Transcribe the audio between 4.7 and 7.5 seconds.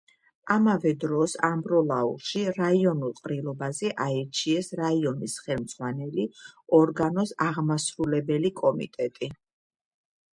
რაიონის ხელმძღვანელი ორგანოს